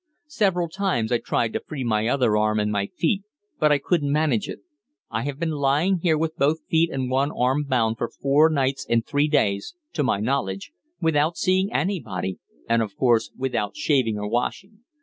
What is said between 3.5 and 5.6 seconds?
but I couldn't manage it. I have been